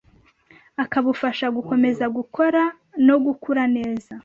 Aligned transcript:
akabufasha 0.83 1.45
gukomeza 1.55 2.05
gukora 2.17 2.61
no 3.07 3.15
gukura 3.25 3.63
neza 3.75 4.11